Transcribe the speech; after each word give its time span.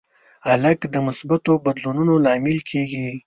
هلک 0.47 0.79
د 0.93 0.95
مثبتو 1.07 1.51
بدلونونو 1.65 2.13
لامل 2.25 2.57
کېږي. 2.69 3.07